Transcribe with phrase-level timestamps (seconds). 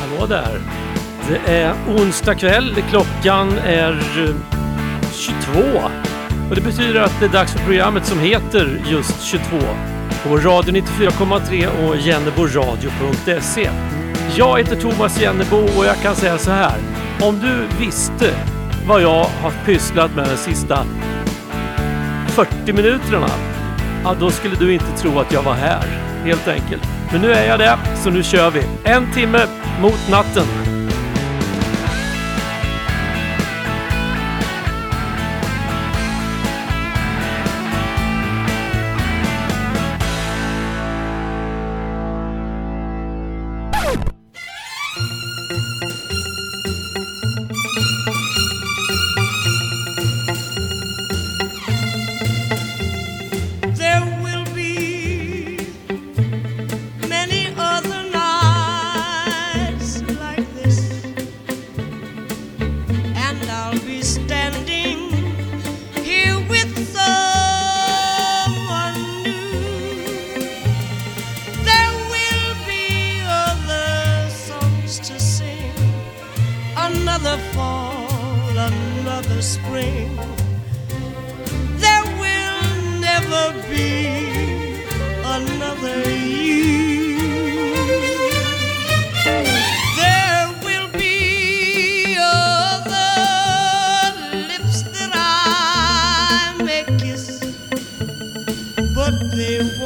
[0.00, 0.60] Hallå där!
[1.28, 4.34] Det är onsdag kväll, klockan är eh,
[5.12, 5.60] 22
[6.50, 9.58] och det betyder att det är dags för programmet som heter just 22
[10.24, 13.70] på Radio 94,3 och jenneboradio.se.
[14.36, 16.78] Jag heter Thomas Jennebo och jag kan säga så här.
[17.20, 18.51] Om du visste
[18.86, 20.86] vad jag har pysslat med de sista
[22.26, 23.28] 40 minuterna,
[24.04, 25.84] ja, då skulle du inte tro att jag var här,
[26.24, 26.82] helt enkelt.
[27.12, 28.62] Men nu är jag det, så nu kör vi.
[28.84, 29.46] En timme
[29.80, 30.61] mot natten.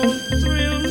[0.03, 0.86] thrill.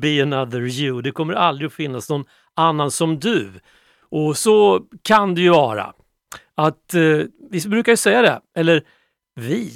[0.00, 1.02] Be another you.
[1.02, 2.24] Det kommer aldrig att finnas någon
[2.54, 3.50] annan som du.
[4.10, 5.92] Och så kan det ju vara.
[6.54, 8.82] Att eh, Vi brukar ju säga det, eller
[9.34, 9.70] vi.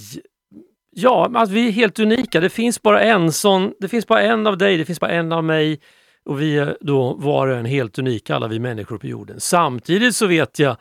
[0.91, 2.41] Ja, att vi är helt unika.
[2.41, 5.33] Det finns bara en sån, det finns bara en av dig, det finns bara en
[5.33, 5.81] av mig.
[6.25, 9.41] Och vi är då var och en helt unika, alla vi människor på jorden.
[9.41, 10.77] Samtidigt så vet jag,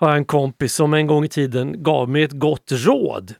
[0.00, 3.34] har jag en kompis som en gång i tiden gav mig ett gott råd.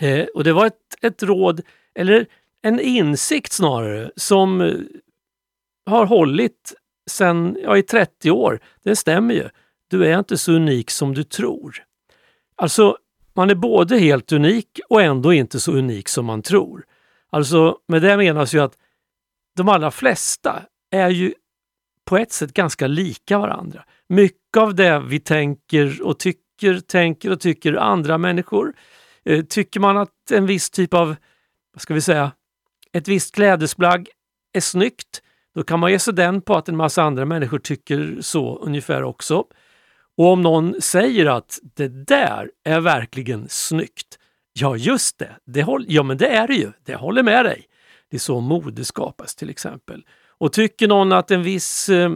[0.00, 1.60] Eh, och det var ett, ett råd,
[1.94, 2.26] eller
[2.62, 4.74] en insikt snarare som eh,
[5.86, 6.74] har hållit
[7.10, 8.60] sen, ja, i 30 år.
[8.82, 9.48] Det stämmer ju.
[9.88, 11.84] Du är inte så unik som du tror.
[12.56, 12.96] Alltså,
[13.34, 16.84] man är både helt unik och ändå inte så unik som man tror.
[17.30, 18.78] Alltså, med det menas ju att
[19.56, 21.34] de allra flesta är ju
[22.04, 23.84] på ett sätt ganska lika varandra.
[24.08, 28.74] Mycket av det vi tänker och tycker, tänker och tycker andra människor.
[29.24, 31.16] Eh, tycker man att en viss typ av,
[31.72, 32.32] vad ska vi säga,
[32.92, 34.08] ett visst klädesplagg
[34.52, 35.22] är snyggt,
[35.54, 39.02] då kan man ge sig den på att en massa andra människor tycker så ungefär
[39.02, 39.44] också.
[40.16, 44.18] Och om någon säger att det där är verkligen snyggt,
[44.52, 47.66] ja just det, det håll, ja men det är det ju, det håller med dig.
[48.10, 50.04] Det är så mode skapas till exempel.
[50.38, 52.12] Och tycker någon att en viss eh,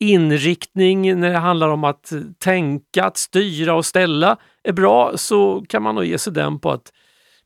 [0.00, 5.82] inriktning när det handlar om att tänka, att styra och ställa är bra så kan
[5.82, 6.92] man nog ge sig den på att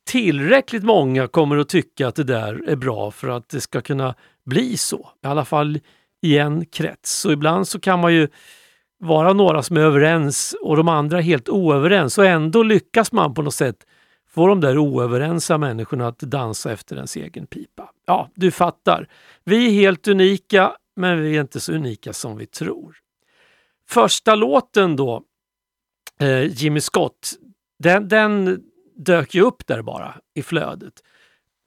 [0.05, 4.15] tillräckligt många kommer att tycka att det där är bra för att det ska kunna
[4.45, 5.09] bli så.
[5.23, 5.79] I alla fall
[6.21, 7.25] i en krets.
[7.25, 8.27] Och ibland så kan man ju
[8.99, 13.41] vara några som är överens och de andra helt oöverens och ändå lyckas man på
[13.41, 13.85] något sätt
[14.29, 17.89] få de där oöverensa människorna att dansa efter ens egen pipa.
[18.05, 19.07] ja, du fattar.
[19.43, 22.97] Vi är helt unika, men vi är inte så unika som vi tror.
[23.89, 25.23] Första låten då,
[26.19, 27.33] eh, Jimmy Scott,
[27.79, 28.61] den, den
[28.95, 30.93] dök ju upp där bara i flödet.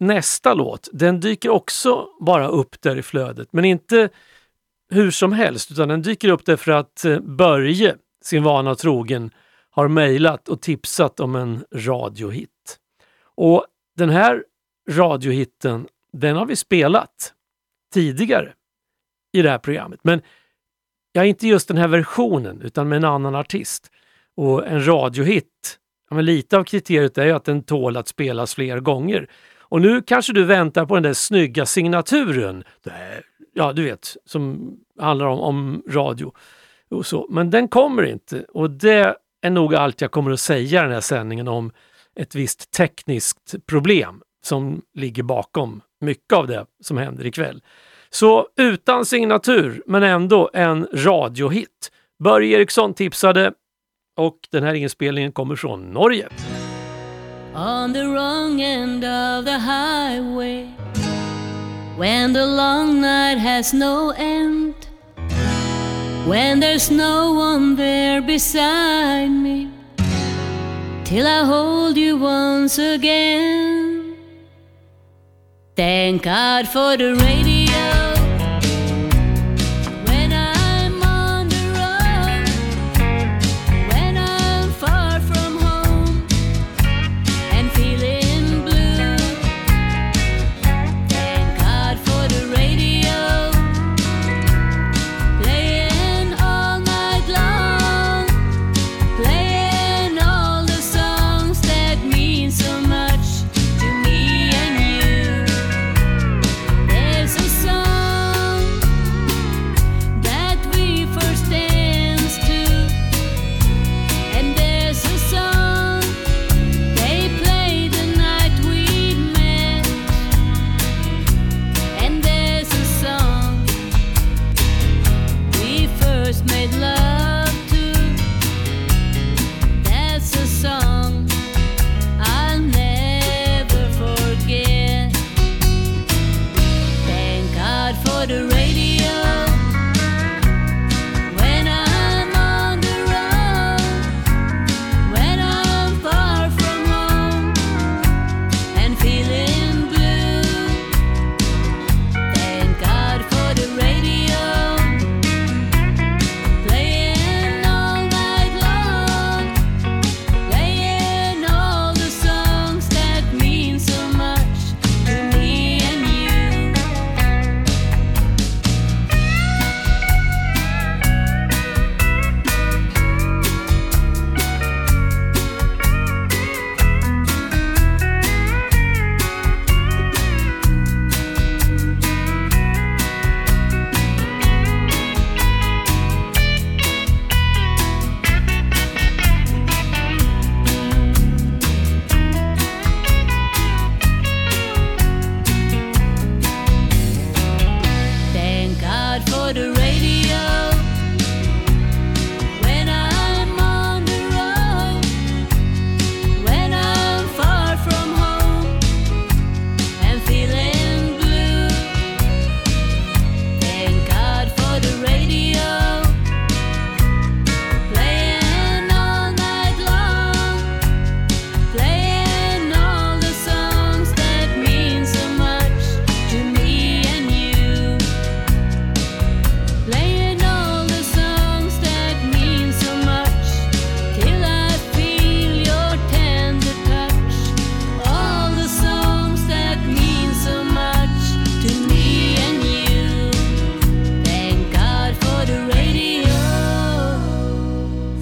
[0.00, 4.08] Nästa låt, den dyker också bara upp där i flödet, men inte
[4.90, 9.30] hur som helst, utan den dyker upp därför att eh, Börje, sin vana trogen,
[9.70, 12.78] har mejlat och tipsat om en radiohit.
[13.22, 13.66] Och
[13.96, 14.44] den här
[14.90, 17.34] radiohitten, den har vi spelat
[17.94, 18.52] tidigare
[19.32, 20.00] i det här programmet.
[20.02, 20.22] Men
[21.12, 23.90] ja, inte just den här versionen, utan med en annan artist.
[24.36, 25.77] Och en radiohit,
[26.10, 29.28] ja, men lite av kriteriet är ju att den tål att spelas fler gånger.
[29.60, 32.64] Och nu kanske du väntar på den där snygga signaturen.
[33.54, 36.32] Ja, du vet, som handlar om, om radio
[36.90, 37.26] och så.
[37.30, 40.92] Men den kommer inte och det är nog allt jag kommer att säga i den
[40.92, 41.72] här sändningen om
[42.16, 47.62] ett visst tekniskt problem som ligger bakom mycket av det som händer ikväll.
[48.10, 51.92] Så utan signatur, men ändå en radiohit.
[52.24, 53.52] Börje Eriksson tipsade
[54.18, 56.28] och den här inspelningen kommer från Norge.
[57.54, 60.66] On the wrong end of the highway
[61.98, 64.74] When the long night has no end
[66.28, 69.68] When there's no one there beside me
[71.04, 74.16] Till I hold you once again
[75.74, 78.17] Thank God for the radio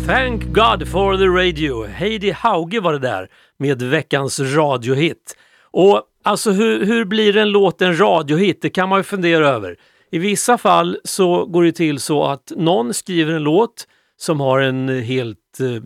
[0.07, 1.87] Thank God for the Radio.
[1.87, 5.37] Heidi Hauge var det där med veckans radiohit.
[5.63, 8.63] Och alltså hur, hur blir en låt en radiohit?
[8.63, 9.77] Det kan man ju fundera över.
[10.11, 13.87] I vissa fall så går det till så att någon skriver en låt
[14.17, 15.83] som har en helt eh,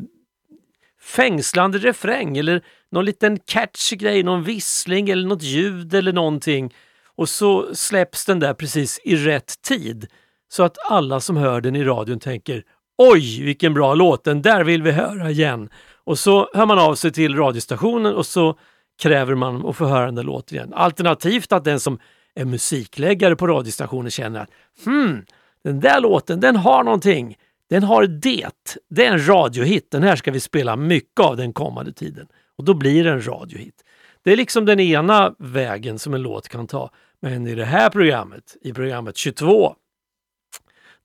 [1.02, 6.74] fängslande refräng eller någon liten catchy grej, någon vissling eller något ljud eller någonting.
[7.16, 10.06] Och så släpps den där precis i rätt tid
[10.48, 12.64] så att alla som hör den i radion tänker
[13.02, 15.68] Oj, vilken bra låt, den där vill vi höra igen.
[16.04, 18.58] Och så hör man av sig till radiostationen och så
[19.02, 20.72] kräver man att få höra den där låten igen.
[20.74, 21.98] Alternativt att den som
[22.34, 24.50] är musikläggare på radiostationen känner att
[24.84, 25.24] hmm,
[25.64, 27.36] den där låten den har någonting.
[27.70, 28.74] Den har det.
[28.90, 29.90] Det är en radiohit.
[29.90, 32.26] Den här ska vi spela mycket av den kommande tiden.
[32.58, 33.84] Och då blir det en radiohit.
[34.22, 36.90] Det är liksom den ena vägen som en låt kan ta.
[37.20, 39.74] Men i det här programmet, i programmet 22,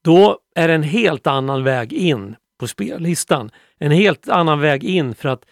[0.05, 3.51] då är det en helt annan väg in på spellistan.
[3.79, 5.45] En helt annan väg in för att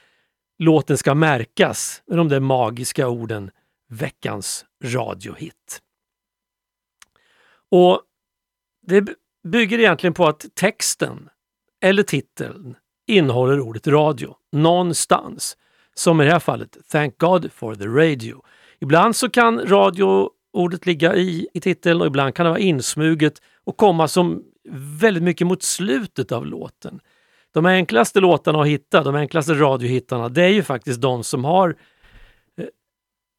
[0.59, 3.51] låten ska märkas med de där magiska orden
[3.89, 5.81] veckans radiohit.
[7.71, 8.01] Och
[8.87, 9.05] det
[9.47, 11.29] bygger egentligen på att texten
[11.81, 12.75] eller titeln
[13.07, 15.57] innehåller ordet radio någonstans.
[15.95, 18.41] Som i det här fallet, Thank God for the radio.
[18.79, 23.41] Ibland så kan radio ordet ligga i, i titeln och ibland kan det vara insmuget
[23.63, 24.43] och komma som
[25.01, 26.99] väldigt mycket mot slutet av låten.
[27.53, 31.69] De enklaste låtarna att hitta, de enklaste radiohittarna, det är ju faktiskt de som har
[32.57, 32.65] eh,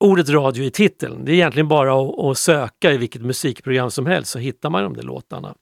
[0.00, 1.25] ordet radio i titeln.
[1.25, 4.83] Det är egentligen bara att, att, söka i vilket musikprogram som helst så hittar man
[4.83, 5.54] de där låtarna.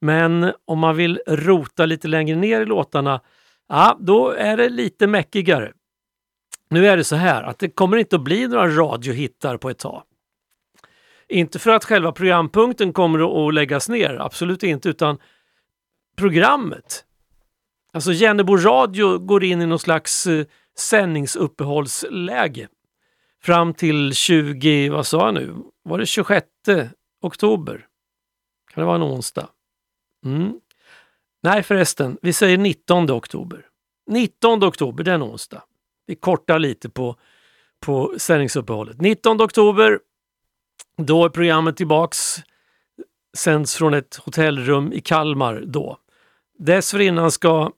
[0.00, 3.20] Men om man vill rota lite längre ner i låtarna,
[3.68, 5.72] ja, då är det lite mäckigare.
[6.70, 9.78] Nu är det så här att det kommer inte att bli några radiohittar på ett
[9.78, 10.02] tag.
[11.28, 15.18] Inte för att själva programpunkten kommer att läggas ner, absolut inte, utan
[16.16, 17.04] programmet.
[17.92, 20.46] Alltså Jennebo radio går in i någon slags eh,
[20.78, 22.68] sändningsuppehållsläge
[23.42, 26.46] fram till 20, vad sa jag nu, var det 26
[27.22, 27.86] oktober?
[28.74, 29.48] Kan det vara en onsdag?
[30.24, 30.60] Mm.
[31.42, 33.66] Nej förresten, vi säger 19 oktober.
[34.10, 35.62] 19 oktober, det är en onsdag.
[36.06, 37.16] Vi kortar lite på,
[37.80, 39.00] på sändningsuppehållet.
[39.00, 40.00] 19 oktober,
[40.96, 42.36] då är programmet tillbaks.
[43.36, 45.98] Sänds från ett hotellrum i Kalmar då.
[46.58, 47.72] Dessförinnan ska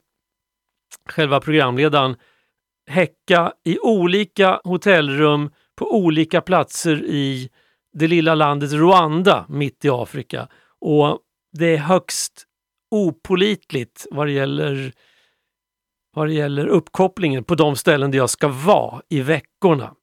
[1.08, 2.16] själva programledaren
[2.86, 7.50] häcka i olika hotellrum på olika platser i
[7.92, 10.48] det lilla landet Rwanda mitt i Afrika.
[10.80, 11.18] Och
[11.52, 12.46] det är högst
[12.90, 14.92] opolitligt vad det gäller
[16.12, 19.94] vad det gäller uppkopplingen på de ställen där jag ska vara i veckorna.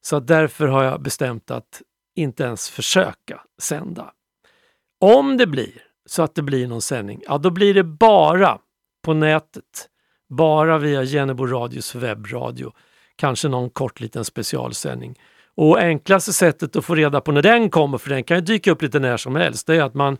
[0.00, 1.82] Så därför har jag bestämt att
[2.18, 4.12] inte ens försöka sända.
[5.00, 8.58] Om det blir så att det blir någon sändning, ja då blir det bara
[9.04, 9.88] på nätet.
[10.28, 12.72] Bara via Genebo Radios webbradio.
[13.16, 15.14] Kanske någon kort liten specialsändning.
[15.54, 18.70] Och enklaste sättet att få reda på när den kommer, för den kan ju dyka
[18.70, 20.18] upp lite när som helst, det är att man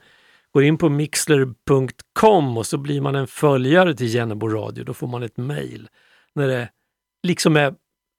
[0.53, 4.85] går in på mixler.com och så blir man en följare till Genebo Radio.
[4.85, 5.89] Då får man ett mail
[6.35, 6.69] när det
[7.23, 7.75] liksom är,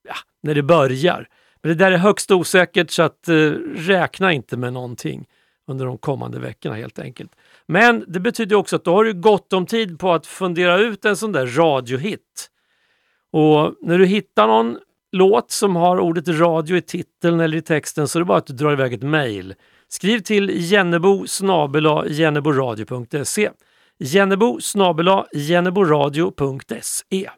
[0.07, 1.27] ja, när det börjar.
[1.62, 3.36] Men det där är högst osäkert så att eh,
[3.75, 5.28] räkna inte med någonting
[5.68, 7.32] under de kommande veckorna helt enkelt.
[7.66, 11.06] Men det betyder också att då har du gott om tid på att fundera ut
[11.06, 12.50] en sån där radiohit.
[13.32, 14.78] Och när du hittar någon
[15.12, 18.48] låt som har ordet radio i titeln eller i texten så är det bara att
[18.48, 19.56] du drar iväg ett mejl
[19.92, 21.25] Skriv till jennebo
[22.08, 23.50] jenneboradio.se
[23.98, 24.60] jennebo
[25.34, 27.30] jenneboradio.se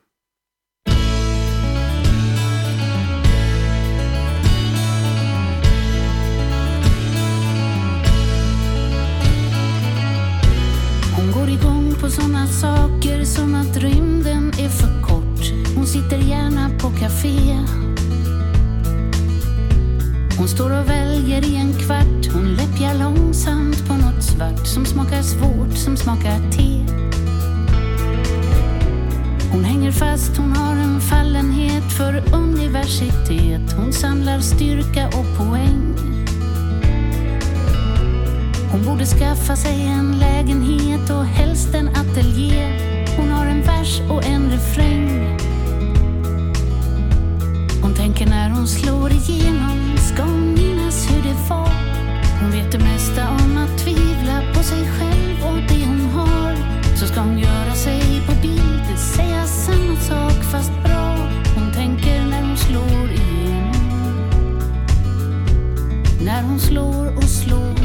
[12.12, 15.75] såna saker som att rymden är för kort.
[15.75, 17.58] Hon sitter gärna på café
[20.41, 22.34] hon står och väljer i en kvart.
[22.34, 26.86] Hon läppjar långsamt på något svart som smakar svårt, som smakar te.
[29.51, 33.74] Hon hänger fast, hon har en fallenhet för universitet.
[33.77, 36.11] Hon samlar styrka och poäng.
[38.72, 42.78] Hon borde skaffa sig en lägenhet och helst en ateljé.
[43.18, 45.38] Hon har en vers och en refräng.
[47.82, 51.72] Hon tänker när hon slår igenom ska hon minnas hur det var.
[52.42, 56.56] Hon vet det mesta om att tvivla på sig själv och det hon har.
[56.96, 61.18] Så ska hon göra sig på bild, säga samma sak fast bra.
[61.56, 63.72] Hon tänker när hon slår igenom.
[66.22, 67.81] När hon slår och slår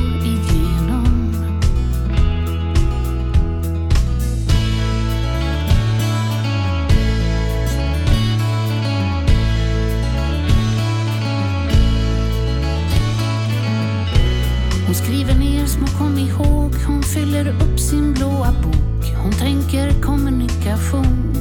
[14.96, 16.74] skriver ner små kom ihåg.
[16.86, 19.14] Hon fyller upp sin blåa bok.
[19.22, 21.36] Hon tänker kommunikation.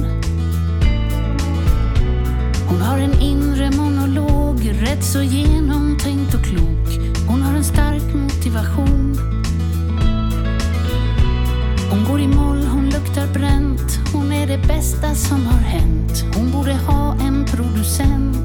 [2.68, 6.88] Hon har en inre monolog, rätt så genomtänkt och klok.
[7.28, 9.18] Hon har en stark motivation.
[11.90, 13.98] Hon går i moll, hon luktar bränt.
[14.12, 16.24] Hon är det bästa som har hänt.
[16.34, 18.36] Hon borde ha en producent.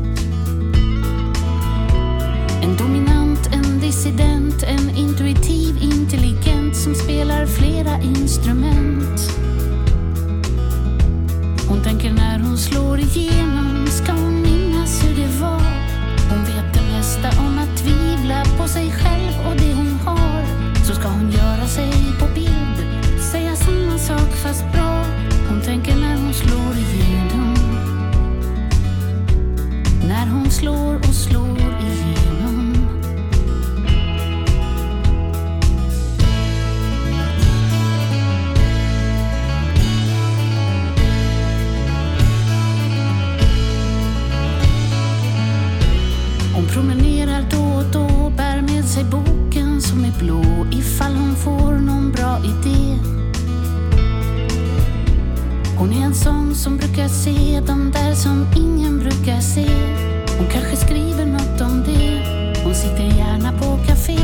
[2.61, 9.19] En dominant, en dissident en intuitiv intelligent som spelar flera instrument.
[11.69, 15.61] Hon tänker när hon slår igenom ska hon minnas hur det var.
[16.29, 20.45] Hon vet det mesta om att tvivla på sig själv och det hon har.
[20.87, 24.90] Så ska hon göra sig på bild, säga samma sak fast bra.
[51.43, 52.97] Får någon bra idé.
[55.77, 59.67] Hon är en sån som brukar se de där som ingen brukar se.
[60.37, 62.21] Hon kanske skriver något om det.
[62.63, 64.17] Hon sitter gärna på café.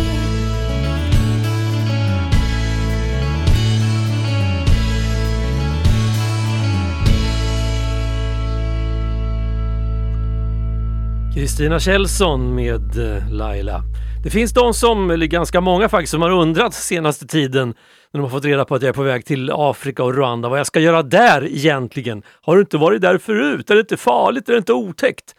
[11.34, 13.84] Kristina Kjellson med eh, Laila.
[14.28, 17.68] Det finns de som, eller ganska många faktiskt, som har undrat senaste tiden
[18.12, 20.50] när de har fått reda på att jag är på väg till Afrika och Rwanda,
[20.50, 22.24] vad jag ska göra där egentligen.
[22.42, 23.70] Har du inte varit där förut?
[23.70, 24.50] Är det inte farligt?
[24.50, 25.36] Är det inte otäckt?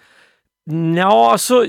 [0.97, 1.67] Ja, alltså,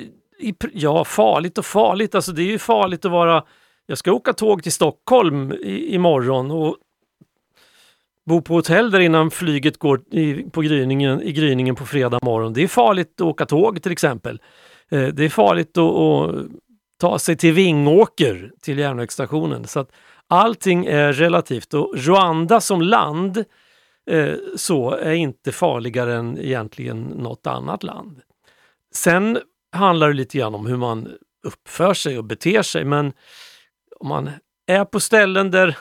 [0.73, 2.15] ja, farligt och farligt.
[2.15, 3.43] Alltså, det är ju farligt att vara...
[3.85, 6.75] Jag ska åka tåg till Stockholm i, imorgon och
[8.25, 12.53] bo på hotell där innan flyget går i, på gryningen, i gryningen på fredag morgon.
[12.53, 14.41] Det är farligt att åka tåg till exempel.
[14.91, 16.45] Eh, det är farligt att, att
[16.99, 19.67] ta sig till Vingåker, till järnvägsstationen.
[19.67, 19.91] Så att
[20.27, 23.43] allting är relativt och Rwanda som land
[24.09, 28.21] eh, så är inte farligare än egentligen något annat land.
[28.93, 29.39] Sen
[29.71, 31.07] handlar det lite grann om hur man
[31.43, 33.13] uppför sig och beter sig men
[33.99, 34.29] om man
[34.67, 35.77] är på ställen där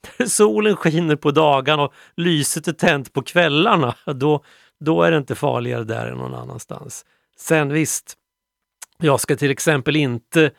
[0.18, 4.44] där solen skiner på dagarna och lyset är tänt på kvällarna, då,
[4.80, 7.04] då är det inte farligare där än någon annanstans.
[7.36, 8.16] Sen visst,
[9.00, 10.50] jag ska till exempel inte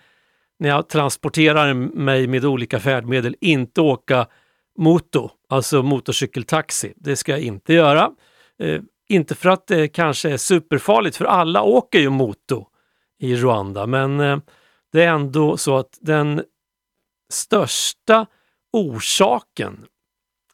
[0.60, 4.28] när jag transporterar mig med olika färdmedel inte åka
[4.78, 6.94] moto, alltså motorcykeltaxi.
[6.96, 8.12] Det ska jag inte göra.
[8.60, 12.68] Eh, inte för att det kanske är superfarligt, för alla åker ju moto
[13.20, 14.38] i Rwanda, men eh,
[14.92, 16.44] det är ändå så att den
[17.32, 18.26] största
[18.74, 19.86] orsaken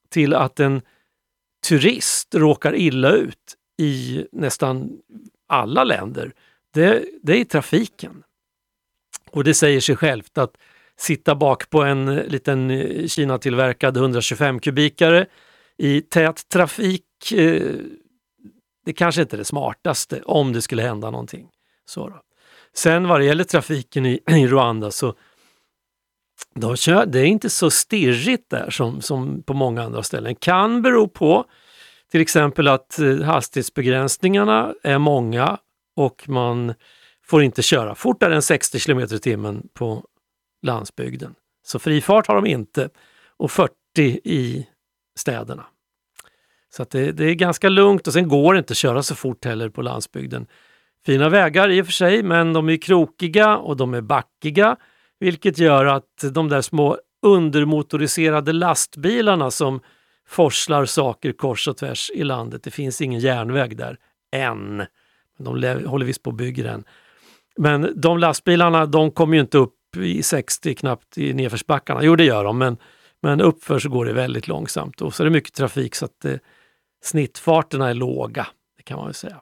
[0.10, 0.82] till att en
[1.68, 4.90] turist råkar illa ut i nästan
[5.48, 6.34] alla länder,
[6.78, 8.24] det, det är trafiken.
[9.32, 10.58] Och det säger sig självt att
[11.00, 15.26] sitta bak på en liten eh, Kina-tillverkad 125 kubikare
[15.78, 17.74] i tät trafik, eh,
[18.86, 21.50] det kanske inte är det smartaste om det skulle hända någonting.
[21.86, 22.22] Så då.
[22.74, 25.16] Sen vad det gäller trafiken i, i Rwanda så
[26.56, 30.36] de kör, det är inte så stirrigt där som, som på många andra ställen.
[30.36, 31.46] Kan bero på
[32.12, 35.58] till exempel att eh, hastighetsbegränsningarna är många
[35.98, 36.74] och man
[37.24, 40.04] får inte köra fortare än 60 km i timmen på
[40.62, 41.36] landsbygden.
[41.64, 42.90] Så fri fart har de inte
[43.38, 43.74] och 40
[44.24, 44.68] i
[45.16, 45.66] städerna.
[46.70, 49.46] Så det, det, är ganska lugnt och sen går det inte att köra så fort
[49.46, 50.48] heller på landsbygden.
[51.06, 54.78] Fina vägar i och för sig, men de är krokiga och de är backiga
[55.20, 59.82] vilket gör att de där små undermotoriserade lastbilarna som
[60.28, 63.98] forslar saker kors och tvärs i landet, det finns ingen järnväg där
[64.32, 64.84] än.
[65.38, 66.84] De håller visst på att bygga den.
[67.58, 72.04] Men de lastbilarna de kommer ju inte upp i 60 knappt i nedförsbackarna.
[72.04, 72.78] Jo det gör de men,
[73.22, 76.26] men uppför så går det väldigt långsamt och så är det mycket trafik så att
[76.26, 76.36] eh,
[77.04, 78.48] snittfarterna är låga.
[78.78, 79.42] Det kan man väl säga.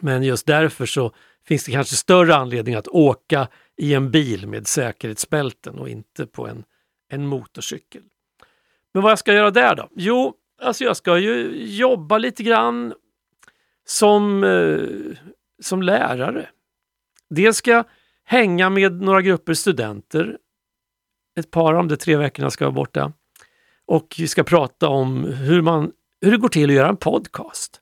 [0.00, 1.12] Men just därför så
[1.46, 6.46] finns det kanske större anledning att åka i en bil med säkerhetsbälten och inte på
[6.46, 6.64] en,
[7.08, 8.02] en motorcykel.
[8.94, 9.88] Men vad jag ska göra där då?
[9.96, 12.94] Jo, alltså jag ska ju jobba lite grann
[13.84, 15.16] som, eh,
[15.62, 16.48] som lärare.
[17.30, 17.84] Dels ska jag
[18.24, 20.38] hänga med några grupper studenter.
[21.38, 23.12] Ett par av de tre veckorna ska vara borta.
[23.86, 27.80] Och vi ska prata om hur, man, hur det går till att göra en podcast.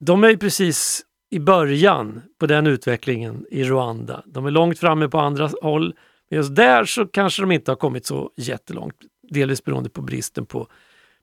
[0.00, 4.22] De är precis i början på den utvecklingen i Rwanda.
[4.26, 5.94] De är långt framme på andra håll.
[6.30, 8.96] Men just där så kanske de inte har kommit så jättelångt.
[9.30, 10.68] Delvis beroende på bristen på,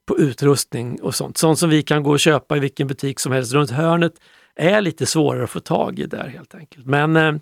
[0.06, 1.36] på utrustning och sånt.
[1.36, 4.12] Sånt som vi kan gå och köpa i vilken butik som helst runt hörnet
[4.56, 6.86] är lite svårare att få tag i där helt enkelt.
[6.86, 7.34] Men eh,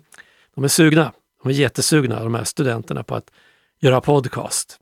[0.55, 1.13] de är sugna.
[1.43, 3.31] De är jättesugna de här studenterna på att
[3.79, 4.79] göra podcast.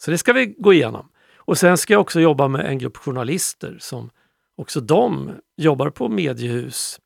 [0.00, 1.08] Så det ska vi gå igenom.
[1.36, 4.10] Och sen ska jag också jobba med en grupp journalister som
[4.56, 7.00] också de jobbar på mediehus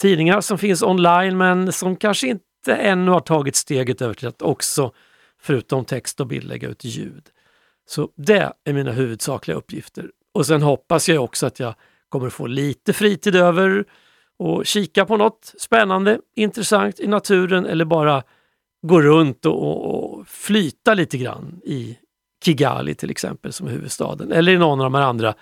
[0.00, 4.28] tidningar som finns online men som kanske inte inte ännu har tagit steget över till
[4.28, 4.92] att också,
[5.40, 7.28] förutom text och bild, lägga ut ljud.
[7.88, 10.10] Så det är mina huvudsakliga uppgifter.
[10.34, 11.74] Och sen hoppas jag också att jag
[12.08, 13.84] kommer få lite fritid över
[14.38, 18.22] och kika på något spännande, intressant i naturen eller bara
[18.86, 21.98] gå runt och, och, och flyta lite grann i
[22.44, 25.34] Kigali till exempel som är huvudstaden eller i någon av de här andra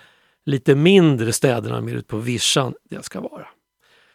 [0.45, 3.47] lite mindre städerna mer ut på vischan där jag ska vara.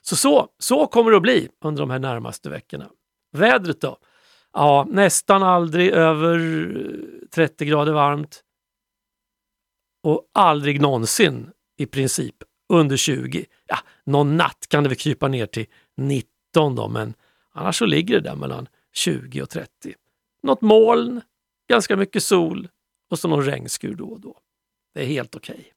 [0.02, 2.86] Så, så så kommer det att bli under de här närmaste veckorna.
[3.32, 3.98] Vädret då?
[4.58, 6.38] Ja, nästan aldrig över
[7.30, 8.42] 30 grader varmt
[10.02, 12.34] och aldrig någonsin i princip
[12.68, 13.46] under 20.
[13.66, 15.66] Ja, någon natt kan det väl krypa ner till
[15.96, 17.14] 19 då, men
[17.52, 19.94] annars så ligger det där mellan 20 och 30.
[20.42, 21.20] Något moln,
[21.68, 22.68] ganska mycket sol
[23.10, 24.38] och så någon regnskur då och då.
[24.94, 25.56] Det är helt okej.
[25.58, 25.75] Okay.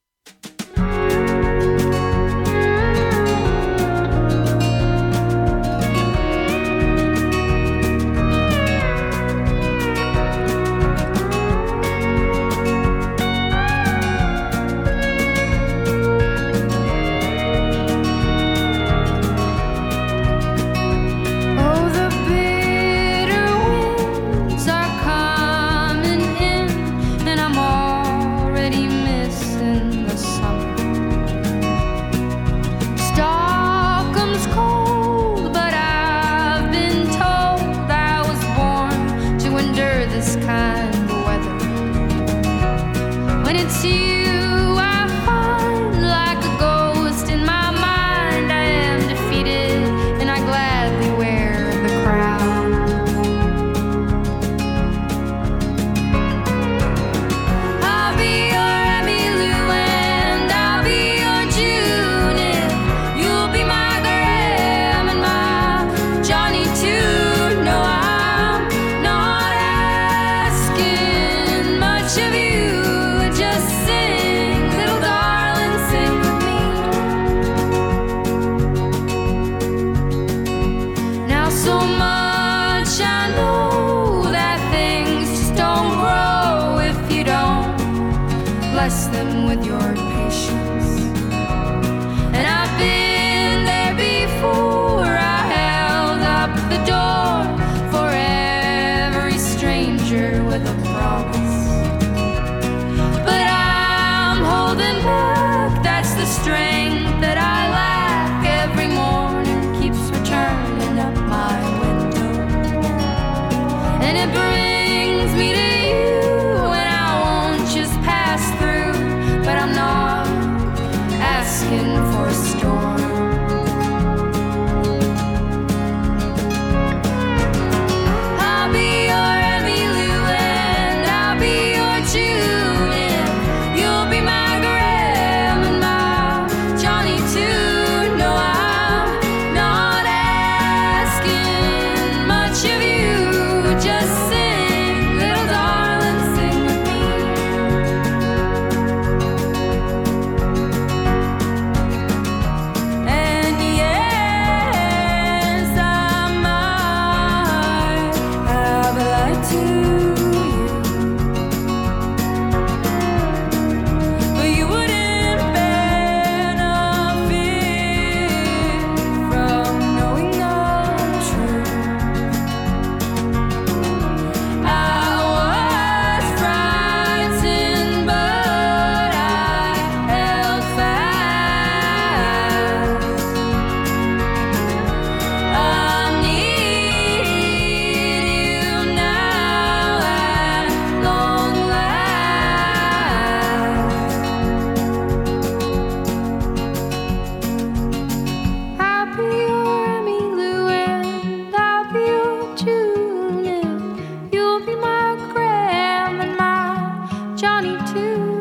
[207.94, 208.39] to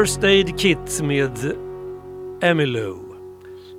[0.00, 1.30] First Aid Kit med
[2.42, 2.98] Emmylou.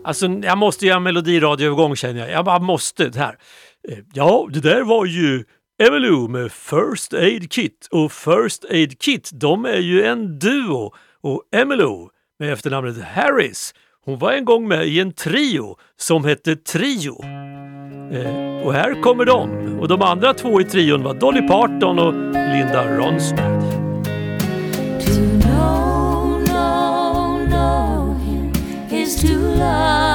[0.04, 2.32] Alltså, jag måste göra en melodiradioövergång känner jag.
[2.32, 3.10] Jag bara måste.
[3.10, 3.38] Det här.
[3.90, 5.44] Eh, ja, det där var ju
[5.84, 7.88] Emmylou med First Aid Kit.
[7.92, 10.94] Och First Aid Kit, de är ju en duo.
[11.22, 13.74] Och Emmylou med efternamnet Harris,
[14.06, 17.24] hon var en gång med i en trio som hette Trio.
[18.14, 19.50] Eh, och här kommer de.
[19.80, 23.61] Och de andra två i trion var Dolly Parton och Linda Ronstadt.
[29.16, 30.11] To love,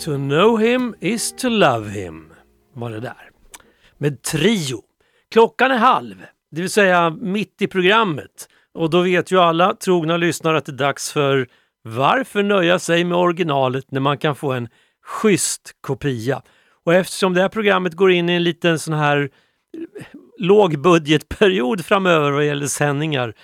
[0.00, 2.32] To know him is to love him
[2.74, 3.30] var det där.
[3.98, 4.82] Med Trio.
[5.30, 8.48] Klockan är halv, det vill säga mitt i programmet.
[8.74, 11.48] Och då vet ju alla trogna lyssnare att det är dags för
[11.82, 14.68] Varför nöja sig med originalet när man kan få en
[15.04, 16.42] schysst kopia?
[16.84, 19.28] Och eftersom det här programmet går in i en liten sån här eh,
[20.38, 23.34] lågbudgetperiod framöver vad gäller sändningar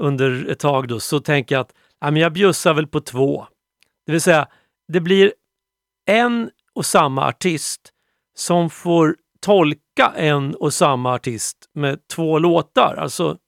[0.00, 3.46] under ett tag då, så tänker jag att ja, men jag bjussar väl på två.
[4.06, 4.48] Det vill säga,
[4.92, 5.32] det blir
[6.06, 7.80] en och samma artist
[8.34, 13.38] som får tolka en och samma artist med två låtar, alltså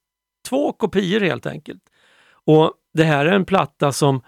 [0.48, 1.82] två kopior helt enkelt.
[2.46, 4.22] Och det här är en platta som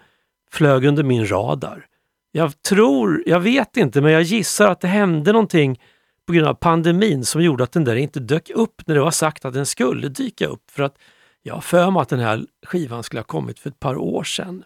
[0.51, 1.85] flög under min radar.
[2.31, 5.81] Jag tror, jag vet inte, men jag gissar att det hände någonting
[6.27, 9.11] på grund av pandemin som gjorde att den där inte dök upp när det var
[9.11, 10.71] sagt att den skulle dyka upp.
[10.71, 10.97] För att
[11.41, 14.23] Jag har för mig att den här skivan skulle ha kommit för ett par år
[14.23, 14.63] sedan.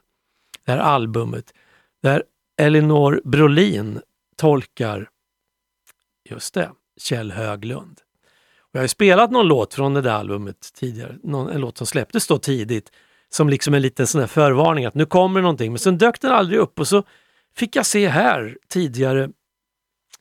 [0.66, 1.54] Det här albumet
[2.04, 2.24] där
[2.62, 4.02] Elinor Brolin
[4.38, 5.10] tolkar,
[6.30, 8.00] just det, Kjell Höglund.
[8.60, 11.88] Och jag har spelat någon låt från det där albumet tidigare, någon, en låt som
[11.88, 12.92] släpptes då tidigt
[13.30, 15.72] som liksom en liten sån här förvarning att nu kommer det någonting.
[15.72, 17.04] Men sen dök den aldrig upp och så
[17.56, 19.24] fick jag se här tidigare,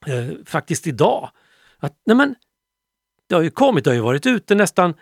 [0.07, 1.31] eh, faktiskt idag,
[1.79, 2.35] att nej men,
[3.26, 4.94] det har ju kommit, det har ju varit ute nästan,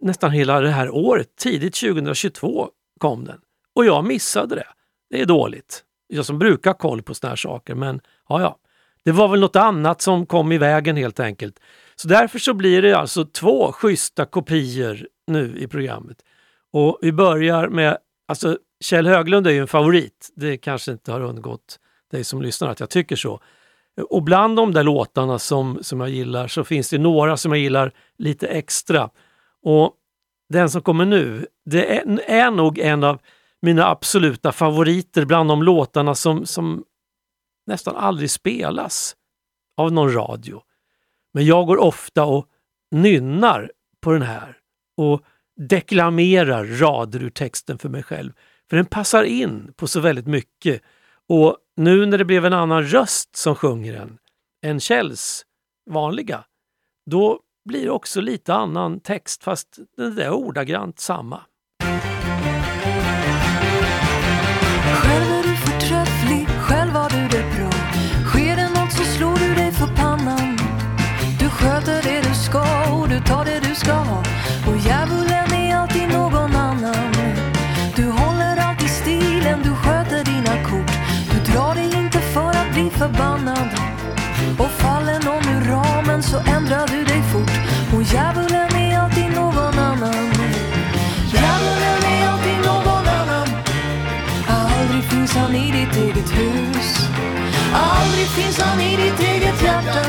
[0.00, 1.36] nästan hela det här året.
[1.36, 3.40] Tidigt 2022 kom den
[3.74, 4.68] och jag missade det.
[5.10, 5.84] Det är dåligt.
[6.14, 8.58] Jag som brukar ha koll på såna här saker men ja, ja.
[9.04, 11.60] Det var väl något annat som kom i vägen helt enkelt.
[11.96, 16.16] Så därför så blir det alltså två schyssta kopior nu i programmet.
[16.72, 17.98] Och vi börjar med,
[18.28, 20.32] alltså Kjell Höglund är ju en favorit.
[20.36, 21.78] Det kanske inte har undgått
[22.10, 23.40] dig som lyssnar att jag tycker så.
[24.10, 27.60] Och bland de där låtarna som, som jag gillar så finns det några som jag
[27.60, 29.10] gillar lite extra.
[29.62, 29.92] Och
[30.48, 33.18] den som kommer nu, det är, är nog en av
[33.62, 36.84] mina absoluta favoriter bland de låtarna som, som
[37.66, 39.16] nästan aldrig spelas
[39.76, 40.62] av någon radio.
[41.34, 42.46] Men jag går ofta och
[42.90, 44.58] nynnar på den här
[44.96, 45.22] och
[45.56, 48.32] deklamerar rader ur texten för mig själv.
[48.70, 50.82] För den passar in på så väldigt mycket.
[51.28, 54.18] Och nu när det blev en annan röst som sjunger den,
[54.62, 55.46] än Kjells
[55.90, 56.44] vanliga,
[57.10, 61.42] då blir det också lite annan text fast det är ordagrant samma.
[83.02, 83.68] Förbannad.
[84.58, 87.54] Och faller någon ur ramen så ändrar du dig fort.
[87.94, 90.26] Och djävulen är alltid någon annan.
[91.32, 93.48] Djävulen är alltid någon annan.
[94.48, 97.08] Aldrig finns han i ditt eget hus.
[97.74, 100.04] Aldrig finns han i ditt eget hjärta.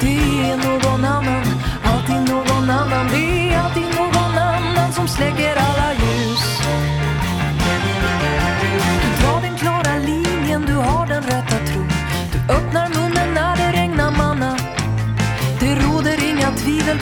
[0.00, 0.18] Det
[0.50, 1.44] är någon annan,
[1.84, 3.06] alltid någon annan.
[3.10, 6.05] Det är alltid någon annan som släcker alla ljus.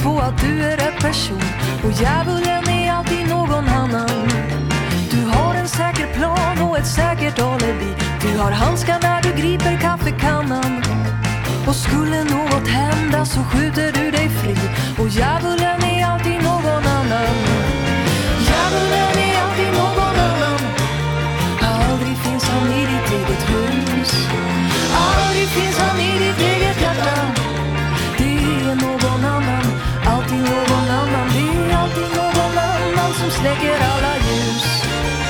[0.04, 1.42] På att du är rätt person.
[1.84, 4.28] Och djävulen är alltid någon annan.
[5.10, 7.90] Du har en säker plan och ett säkert alibi.
[8.22, 10.82] Du har handskar när du griper kaffekannan.
[11.66, 14.56] Och skulle något hända så skjuter du dig fri.
[14.98, 17.36] Och djävulen är alltid någon annan.
[18.46, 20.60] Djävulen är alltid någon annan.
[21.60, 24.12] Aldrig finns han i ditt eget hus.
[25.06, 27.43] Aldrig finns han i ditt eget hjärta.
[33.14, 34.84] Annan som släcker alla ljus.
[34.84, 35.23] Skulle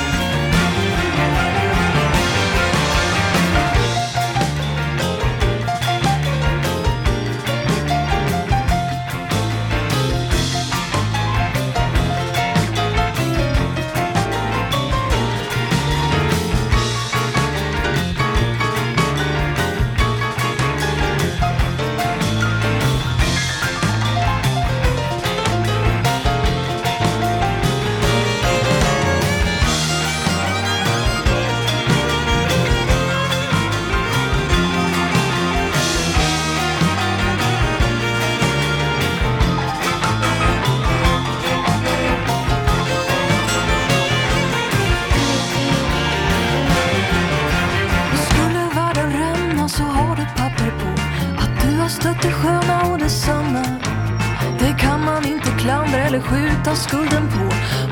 [56.14, 57.44] eller skjuta skulden på.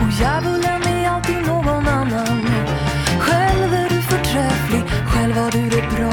[0.04, 2.46] Och djävulen är alltid någon annan.
[3.18, 6.12] Själv är du förträfflig, själv har du det bra.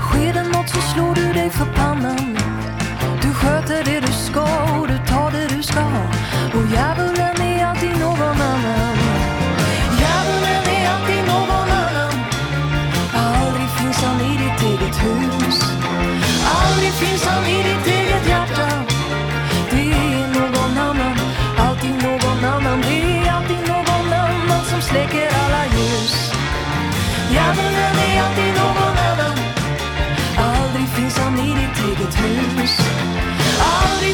[0.00, 2.29] Sker det något så slår du dig för pannan.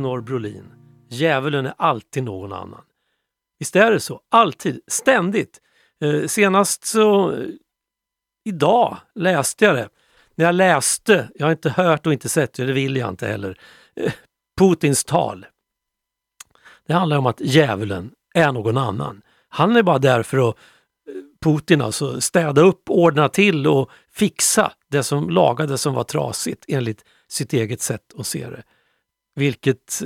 [0.00, 0.64] Elinor Brolin.
[1.08, 2.82] Djävulen är alltid någon annan.
[3.58, 4.20] Visst är det så?
[4.30, 5.60] Alltid, ständigt.
[6.00, 7.48] Eh, senast så, eh,
[8.44, 9.88] idag läste jag det.
[10.34, 13.58] När jag läste, jag har inte hört och inte sett, det vill jag inte heller,
[13.96, 14.12] eh,
[14.58, 15.46] Putins tal.
[16.86, 19.22] Det handlar om att djävulen är någon annan.
[19.48, 21.12] Han är bara där för att eh,
[21.44, 27.04] Putin alltså städa upp, ordna till och fixa det som lagade som var trasigt enligt
[27.28, 28.62] sitt eget sätt att se det.
[29.34, 30.02] Vilket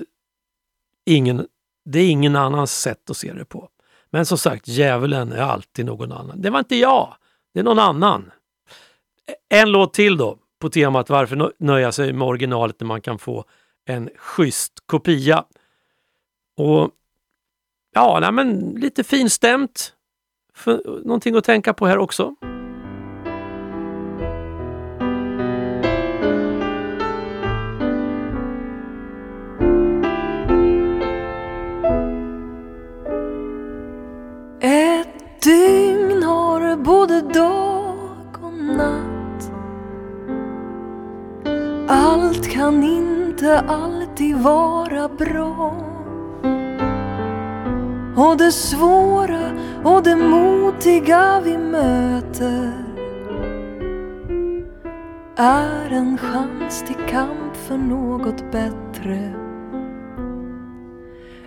[1.04, 1.46] ingen,
[1.84, 3.68] det är ingen annans sätt att se det på.
[4.10, 6.40] Men som sagt, djävulen är alltid någon annan.
[6.40, 7.16] Det var inte jag,
[7.54, 8.32] det är någon annan.
[9.48, 13.44] En låt till då på temat varför nöja sig med originalet när man kan få
[13.84, 15.44] en schysst kopia.
[16.56, 16.90] Och
[17.94, 19.92] ja, nej, men lite finstämt.
[20.54, 22.34] För, någonting att tänka på här också.
[43.44, 45.74] Inte alltid vara bra
[48.16, 49.50] och det svåra
[49.84, 52.72] och det modiga vi möter
[55.36, 59.32] är en chans till kamp för något bättre.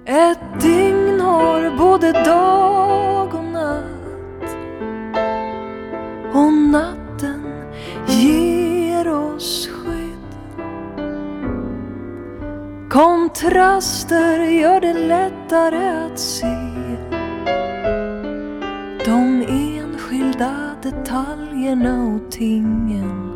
[0.05, 4.57] Ett dygn har både dag och natt
[6.33, 7.63] och natten
[8.07, 9.76] ger oss
[12.89, 16.55] Kontraster gör det lättare att se
[19.05, 23.31] de enskilda detaljerna och tingen.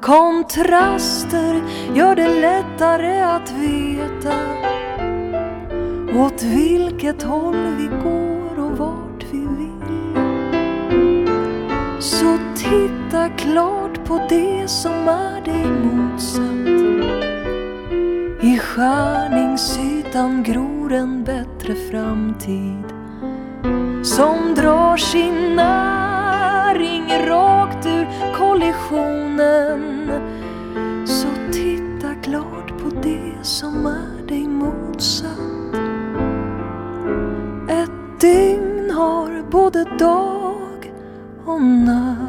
[0.00, 1.62] Kontraster
[1.94, 4.34] gör det lättare att veta
[6.18, 10.22] åt vilket håll vi går och vart vi vill.
[12.00, 16.71] Så titta klart på det som är dig motsatt.
[18.44, 22.84] I skärningsytan gror en bättre framtid
[24.02, 28.06] som drar sin näring rakt ur
[28.38, 30.10] kollisionen.
[31.06, 35.74] Så titta klart på det som är dig motsatt.
[37.70, 40.92] Ett dygn har både dag
[41.46, 42.21] och natt.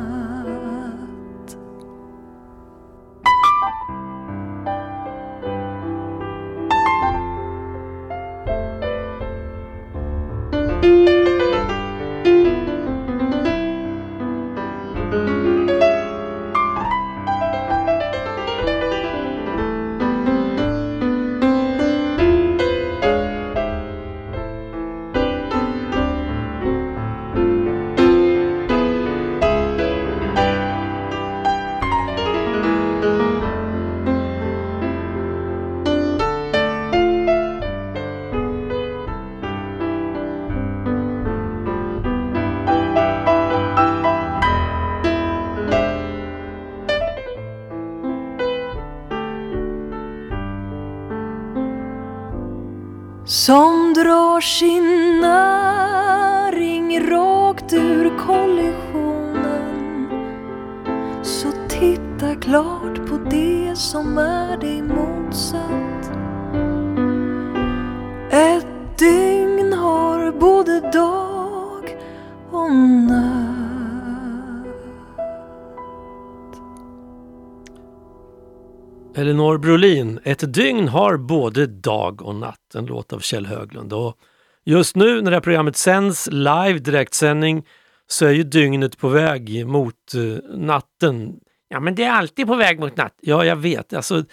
[79.63, 83.93] Brolin, Ett dygn har både dag och natt, en låt av Kjell Höglund.
[83.93, 84.17] Och
[84.63, 87.67] just nu när det här programmet sänds live, direktsändning,
[88.07, 91.39] så är ju dygnet på väg mot uh, natten.
[91.67, 93.15] Ja men det är alltid på väg mot natt.
[93.21, 94.23] Ja jag vet, alltså,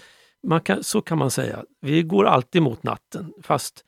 [0.46, 1.64] man kan, så kan man säga.
[1.80, 3.84] Vi går alltid mot natten fast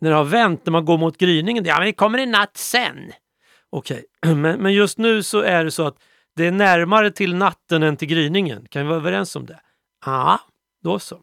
[0.00, 2.56] när det har vänt, när man går mot gryningen, ja men det kommer en natt
[2.56, 3.12] sen.
[3.70, 4.34] Okej, okay.
[4.42, 5.96] men, men just nu så är det så att
[6.36, 8.66] det är närmare till natten än till gryningen.
[8.70, 9.60] Kan vi vara överens om det?
[10.06, 10.40] Ja,
[10.84, 11.20] då så.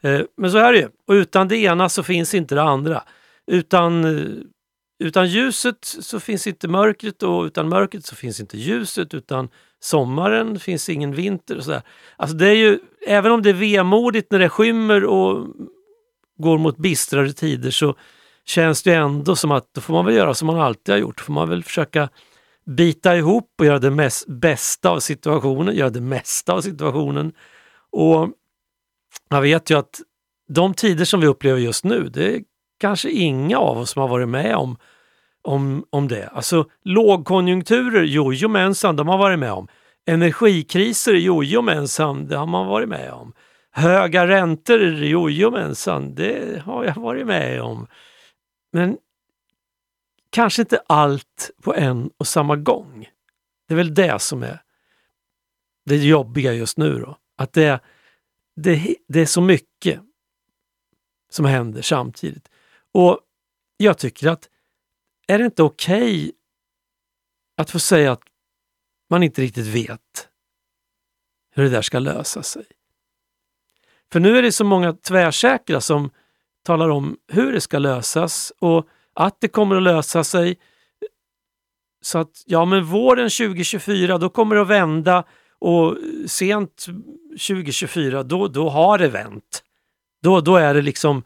[0.00, 0.88] Eh, men så är det ju.
[1.06, 3.02] Och utan det ena så finns inte det andra.
[3.46, 4.42] Utan, eh,
[5.04, 9.14] utan ljuset så finns inte mörkret och utan mörkret så finns inte ljuset.
[9.14, 9.48] Utan
[9.80, 11.82] sommaren finns ingen vinter och sådär.
[12.16, 15.46] Alltså det är ju, även om det är vemodigt när det skymmer och
[16.38, 17.94] går mot bistrare tider så
[18.44, 21.20] känns det ändå som att då får man väl göra som man alltid har gjort.
[21.20, 22.08] Får man väl försöka
[22.64, 27.32] bita ihop och göra det mest, bästa av situationen, göra det mesta av situationen.
[27.92, 28.30] Och
[29.28, 30.00] jag vet ju att
[30.48, 32.42] de tider som vi upplever just nu, det är
[32.80, 34.76] kanske inga av oss som har varit med om,
[35.42, 36.28] om, om det.
[36.28, 39.68] Alltså lågkonjunkturer, jojomensan, de har varit med om.
[40.06, 43.32] Energikriser, jojomensan, det har man varit med om.
[43.70, 47.86] Höga räntor, jojomensan, det har jag varit med om.
[48.72, 48.98] Men
[50.30, 53.08] kanske inte allt på en och samma gång.
[53.68, 54.62] Det är väl det som är
[55.86, 57.16] det jobbiga just nu då.
[57.38, 57.80] Att det,
[58.56, 60.00] det, det är så mycket
[61.30, 62.48] som händer samtidigt.
[62.92, 63.20] Och
[63.76, 64.48] jag tycker att
[65.26, 66.32] är det inte okej okay
[67.56, 68.22] att få säga att
[69.10, 70.28] man inte riktigt vet
[71.54, 72.66] hur det där ska lösa sig?
[74.12, 76.10] För nu är det så många tvärsäkra som
[76.62, 80.58] talar om hur det ska lösas och att det kommer att lösa sig.
[82.00, 85.24] Så att ja, men våren 2024 då kommer det att vända
[85.58, 85.96] och
[86.26, 86.86] sent
[87.30, 89.62] 2024 då, då har det vänt.
[90.22, 91.16] Då, då är det liksom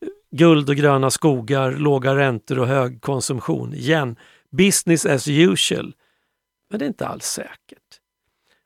[0.00, 4.16] eh, guld och gröna skogar, låga räntor och hög konsumtion igen.
[4.50, 5.94] Business as usual.
[6.70, 8.00] Men det är inte alls säkert.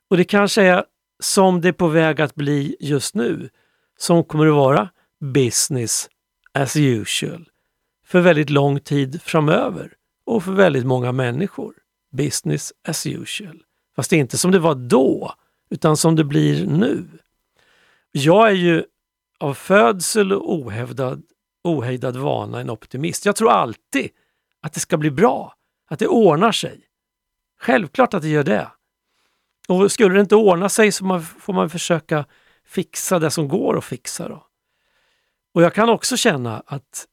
[0.09, 0.83] Och det kanske är
[1.19, 3.49] som det är på väg att bli just nu,
[3.97, 6.09] som kommer att vara business
[6.53, 7.49] as usual
[8.05, 9.93] för väldigt lång tid framöver
[10.25, 11.73] och för väldigt många människor.
[12.11, 13.63] Business as usual.
[13.95, 15.33] Fast det är inte som det var då,
[15.69, 17.07] utan som det blir nu.
[18.11, 18.83] Jag är ju
[19.39, 21.23] av födsel och ohävdad,
[21.63, 23.25] ohejdad vana en optimist.
[23.25, 24.09] Jag tror alltid
[24.61, 25.55] att det ska bli bra,
[25.89, 26.81] att det ordnar sig.
[27.59, 28.71] Självklart att det gör det.
[29.67, 32.25] Och skulle det inte ordna sig så får man försöka
[32.65, 34.29] fixa det som går att fixa.
[34.29, 34.47] Då.
[35.53, 37.07] Och jag kan också känna att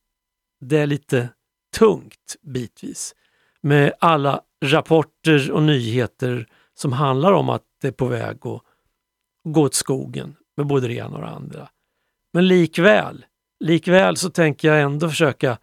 [0.61, 1.29] det är lite
[1.76, 3.14] tungt bitvis
[3.61, 6.49] med alla rapporter och nyheter
[6.81, 8.62] som handlar om att det är på väg att
[9.45, 11.68] gå åt skogen med både det ena och det andra.
[12.33, 13.26] Men likväl,
[13.61, 15.59] likväl så tänker jag ändå försöka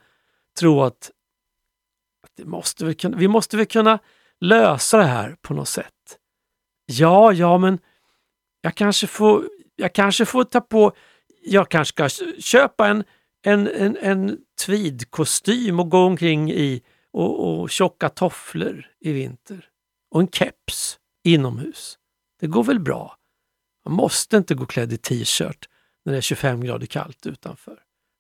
[0.59, 1.11] tro att,
[2.24, 3.99] att det måste vi, kunna, vi måste väl kunna
[4.39, 6.18] lösa det här på något sätt.
[6.86, 7.80] Ja, ja, men
[8.61, 9.43] jag kanske får,
[9.76, 10.93] jag kanske får ta på,
[11.41, 13.03] jag kanske ska köpa en
[13.45, 19.70] en, en, en tweedkostym och gå omkring i och, och tjocka tofflor i vinter.
[20.11, 21.97] Och en keps inomhus.
[22.39, 23.17] Det går väl bra?
[23.86, 25.69] Man måste inte gå klädd i t-shirt
[26.05, 27.71] när det är 25 grader kallt utanför.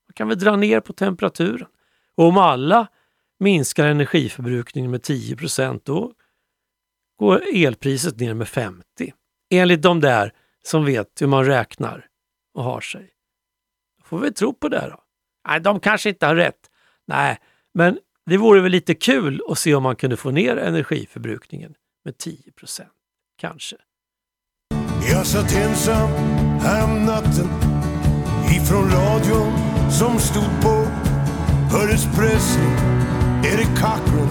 [0.07, 1.67] Man kan väl dra ner på temperaturen.
[2.15, 2.87] Och om alla
[3.39, 5.37] minskar energiförbrukningen med 10
[5.83, 6.13] då
[7.19, 9.13] går elpriset ner med 50.
[9.49, 10.33] Enligt de där
[10.63, 12.07] som vet hur man räknar
[12.53, 13.13] och har sig.
[13.97, 15.03] Då får vi tro på det då.
[15.47, 16.71] Nej, de kanske inte har rätt.
[17.07, 17.39] Nej,
[17.73, 21.75] men det vore väl lite kul att se om man kunde få ner energiförbrukningen
[22.05, 22.51] med 10
[23.37, 23.75] kanske.
[25.11, 26.09] Jag satt ensam
[26.61, 27.49] häromnatten
[28.51, 29.53] ifrån radion
[29.91, 30.87] som stod på
[31.71, 32.67] hördes Presley,
[33.43, 34.29] Eric Cochran,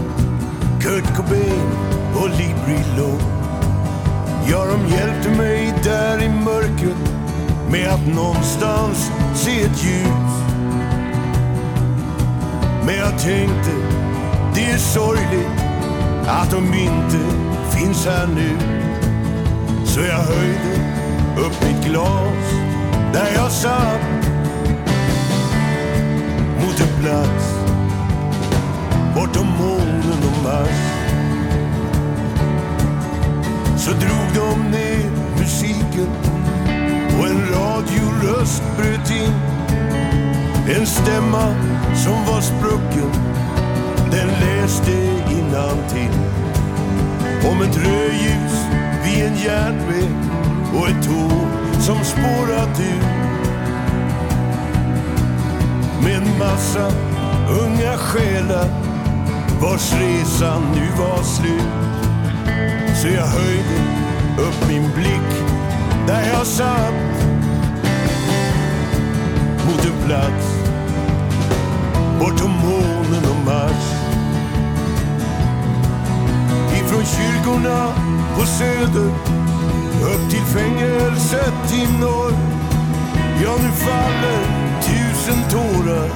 [0.81, 1.71] Kurt Cobain
[2.15, 3.21] och Libri Low.
[4.51, 7.15] Ja, de hjälpte mig där i mörkret
[7.71, 10.33] med att någonstans se ett ljus.
[12.87, 13.71] Men jag tänkte,
[14.55, 15.61] det är sorgligt
[16.27, 17.19] att de inte
[17.77, 18.84] finns här nu.
[19.85, 20.85] Så jag höjde
[21.37, 22.55] upp mitt glas
[23.13, 24.01] där jag satt
[26.61, 27.55] mot en plats
[29.15, 30.81] bortom månen och Mars.
[33.77, 36.09] Så drog de ner musiken
[37.19, 39.55] och en radioröst bröt in
[40.69, 41.55] en stämma
[41.95, 43.11] som var sprucken,
[44.11, 44.93] den läste
[45.31, 46.19] innantill.
[47.51, 48.64] Om ett rödljus
[49.15, 50.11] i en järnväg
[50.75, 53.05] och ett tåg som spårat ur
[56.05, 56.93] Med en massa
[57.63, 58.69] unga själar
[59.61, 61.63] vars resa nu var slut.
[63.03, 63.77] Så jag höjde
[64.39, 65.47] upp min blick
[66.07, 66.95] där jag satt
[69.67, 70.65] mot en plats
[72.21, 74.04] bortom månen och Mars.
[76.87, 77.95] Ifrån kyrkorna
[78.37, 79.11] på söder
[80.03, 82.33] upp till fängelset i norr.
[83.43, 84.41] Ja, nu faller
[84.83, 86.07] tusen tårar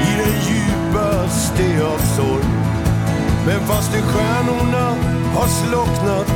[0.00, 2.44] i den djupaste av sorg.
[3.46, 4.94] Men fast de stjärnorna
[5.34, 6.26] har slocknat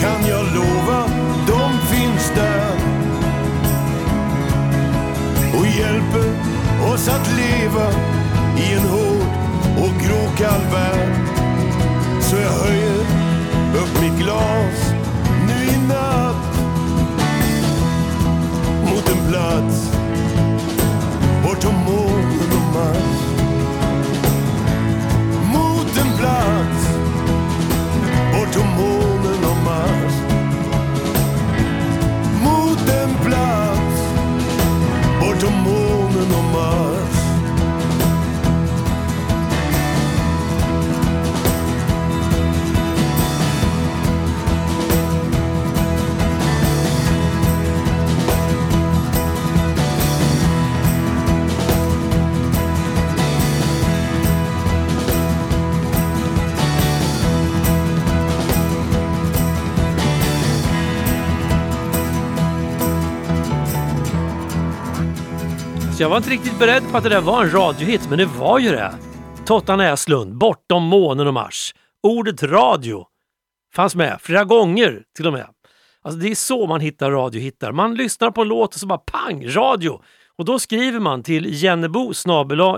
[0.00, 1.04] kan jag lova,
[1.46, 2.76] de finns där
[5.58, 6.30] och hjälper
[6.92, 7.90] oss att leva
[8.56, 9.26] i en hård
[9.78, 11.24] och gråkall värld.
[12.20, 12.93] Så jag höjer
[14.34, 14.92] oss
[15.46, 16.56] nu i natt.
[18.90, 19.90] Mot en plats
[21.42, 23.13] bortom moln och mark.
[66.04, 68.58] Jag var inte riktigt beredd på att det där var en radiohit, men det var
[68.58, 68.94] ju det.
[69.46, 71.74] Totta Näslund, Bortom månen och Mars.
[72.02, 73.06] Ordet radio
[73.74, 75.46] fanns med flera gånger till och med.
[76.02, 77.72] Alltså det är så man hittar radiohittar.
[77.72, 80.02] Man lyssnar på en låt och så bara pang, radio!
[80.36, 82.12] Och då skriver man till jennebo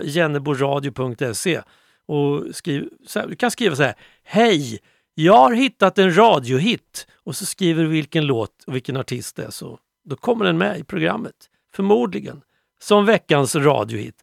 [0.03, 1.61] jenneboradio.se
[2.07, 3.95] och skriv, här, du kan skriva så här.
[4.25, 4.79] Hej!
[5.15, 9.45] Jag har hittat en radiohit och så skriver du vilken låt och vilken artist det
[9.45, 9.51] är.
[9.51, 11.35] Så då kommer den med i programmet.
[11.75, 12.43] Förmodligen.
[12.83, 14.15] Som veckans radiohit.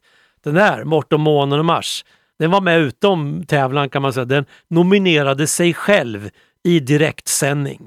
[0.44, 2.04] Den här, Bortom månen och Mars,
[2.38, 4.24] den var med utom tävlan kan man säga.
[4.24, 6.30] Den nominerade sig själv
[6.62, 7.86] i direktsändning.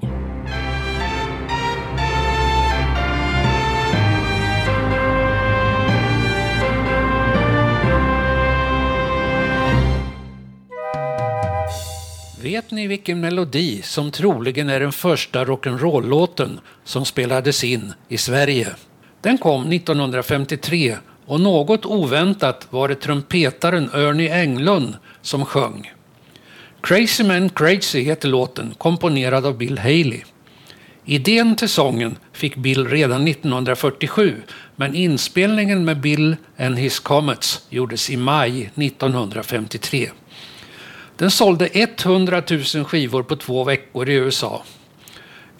[12.42, 18.68] Vet ni vilken melodi som troligen är den första rock'n'roll-låten som spelades in i Sverige?
[19.20, 20.96] Den kom 1953
[21.26, 25.92] och något oväntat var det trumpetaren Ernie Englund som sjöng.
[26.80, 30.20] Crazy Man Crazy heter låten, komponerad av Bill Haley.
[31.04, 34.42] Idén till sången fick Bill redan 1947
[34.76, 40.10] men inspelningen med Bill and His Comets gjordes i maj 1953.
[41.16, 44.62] Den sålde 100 000 skivor på två veckor i USA.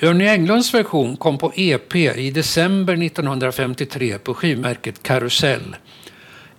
[0.01, 5.77] Ernie Englunds version kom på EP i december 1953 på skivmärket Karusell.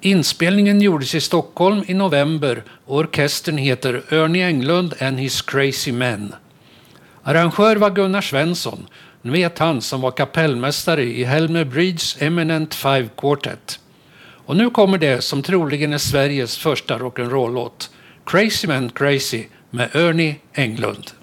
[0.02, 6.36] Inspelningen gjordes i Stockholm i november och orkestern heter Ernie Englund and his crazy men.
[7.24, 8.88] Arrangör var Gunnar Svensson,
[9.22, 13.80] ni vet han som var kapellmästare i Helmer Breeds Eminent Five Quartet.
[14.46, 17.90] Och nu kommer det som troligen är Sveriges första rock'n'roll-låt.
[18.26, 21.19] Crazy Men Crazy med Ernie Englund.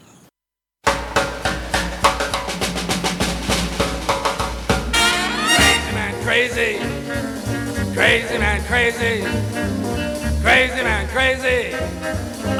[6.36, 6.76] Crazy
[7.94, 8.36] crazy.
[8.36, 9.24] Man, crazy.
[10.44, 11.74] Crazy man, crazy.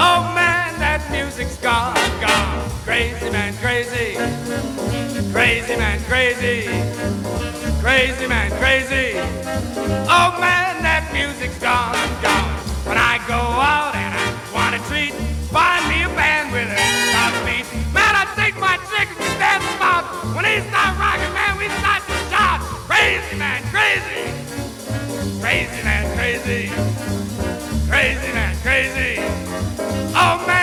[0.00, 2.70] Oh man, that music's gone, gone.
[2.88, 4.16] Crazy man, crazy.
[5.30, 6.72] Crazy man, crazy.
[7.84, 9.20] Crazy man, crazy.
[10.08, 11.92] Oh man, that music's gone,
[12.24, 12.56] gone.
[12.88, 14.24] When I go out and I
[14.56, 15.12] want a treat,
[15.52, 16.80] find me a band with a
[17.12, 17.68] top beat.
[17.92, 20.08] Man, I take my chicks to dance about.
[20.34, 21.95] When they start rocking, man, we start to.
[22.96, 24.22] Crazy man, crazy.
[25.42, 26.70] Crazy man, crazy.
[27.90, 29.20] Crazy man, crazy.
[30.16, 30.55] Oh man,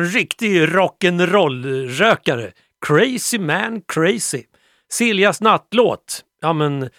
[0.00, 2.52] en riktig rock'n'roll-rökare.
[2.86, 4.44] Crazy man crazy.
[4.90, 6.24] Siljas nattlåt.
[6.40, 6.90] Ja men,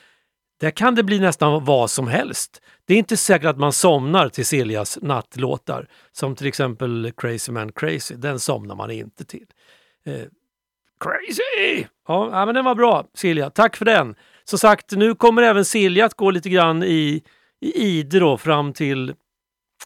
[0.59, 2.61] där kan det bli nästan vad som helst.
[2.85, 5.87] Det är inte säkert att man somnar till Siljas nattlåtar.
[6.11, 8.15] Som till exempel Crazy man crazy.
[8.15, 9.45] Den somnar man inte till.
[10.05, 10.25] Eh,
[10.99, 11.85] crazy!
[12.07, 13.49] Ja, men den var bra Silja.
[13.49, 14.15] Tack för den.
[14.43, 17.23] Som sagt, nu kommer även Silja att gå lite grann i,
[17.61, 19.13] i ide då fram till,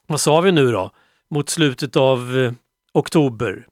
[0.08, 0.92] vad sa vi nu då?
[1.30, 2.52] Mot slutet av eh,
[2.96, 3.68] oktober.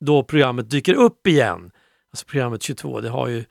[0.00, 1.70] Då programmet dyker upp igen.
[2.12, 3.44] Alltså programmet 22, det, har ju,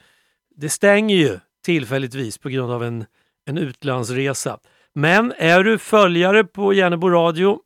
[0.55, 3.05] det stänger ju tillfälligtvis på grund av en,
[3.45, 4.59] en utlandsresa.
[4.93, 7.59] Men är du följare på Järnebo Radio,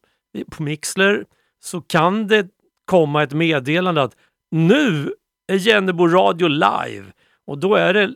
[0.52, 1.26] på Mixler,
[1.60, 2.48] så kan det
[2.86, 4.16] komma ett meddelande att
[4.52, 5.14] nu
[5.48, 7.06] är Järnebo Radio live
[7.48, 8.14] och då är det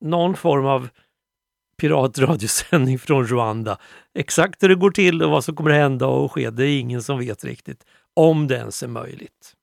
[0.00, 0.88] någon form av
[1.80, 3.78] piratradiosändning från Rwanda.
[4.14, 7.02] Exakt hur det går till och vad som kommer hända och ske, det är ingen
[7.02, 7.84] som vet riktigt.
[8.18, 9.54] Om det ens är möjligt.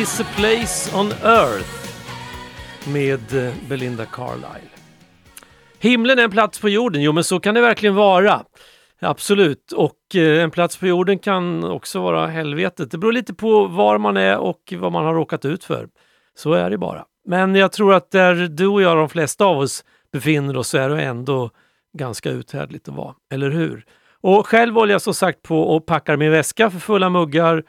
[0.00, 1.88] Is a place on earth
[2.92, 4.70] med eh, Belinda Carlisle.
[5.78, 8.44] Himlen är en plats på jorden, jo men så kan det verkligen vara.
[9.00, 12.90] Absolut, och eh, en plats på jorden kan också vara helvetet.
[12.90, 15.88] Det beror lite på var man är och vad man har råkat ut för.
[16.36, 17.04] Så är det bara.
[17.26, 20.78] Men jag tror att där du och jag, de flesta av oss, befinner oss så
[20.78, 21.50] är det ändå
[21.98, 23.84] ganska uthärdligt att vara, eller hur?
[24.20, 27.64] Och själv håller jag som sagt på och packar min väska för fulla muggar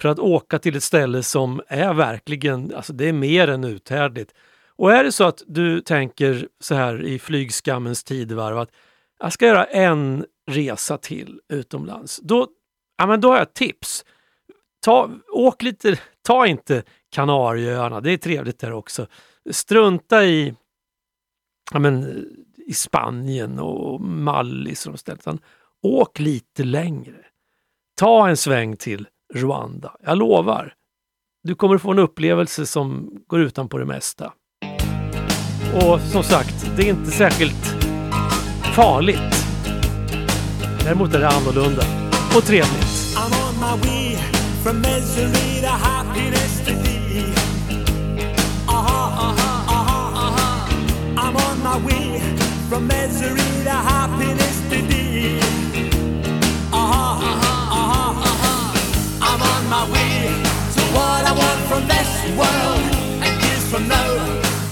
[0.00, 4.34] för att åka till ett ställe som är verkligen, alltså det är mer än uthärdligt.
[4.68, 8.70] Och är det så att du tänker så här i flygskammens tidevarv att
[9.18, 12.48] jag ska göra en resa till utomlands, då
[12.98, 14.04] ja men då har jag ett tips.
[14.84, 19.06] Ta, åk lite, ta inte Kanarieöarna, det är trevligt där också.
[19.50, 20.54] Strunta i,
[21.72, 22.24] ja men,
[22.66, 25.38] i Spanien och Mallis och de ställen.
[25.82, 27.24] Åk lite längre.
[27.94, 29.06] Ta en sväng till
[29.36, 29.92] Rwanda.
[30.04, 30.72] Jag lovar.
[31.44, 34.32] Du kommer få en upplevelse som går utanpå det mesta.
[35.74, 37.74] Och som sagt, det är inte särskilt
[38.74, 39.46] farligt.
[40.84, 41.82] Däremot är det annorlunda
[42.36, 43.16] och trevligt.
[43.16, 44.16] I'm on my way
[44.64, 47.24] from misery to happiness to thee.
[48.68, 50.68] Aha, aha, aha, aha.
[51.16, 52.20] I'm on my way
[52.70, 55.40] from misery to happiness to thee.
[56.72, 57.65] Aha, aha.
[59.68, 60.42] My way
[60.74, 62.82] to what I want from this world.
[63.24, 64.10] And years from now,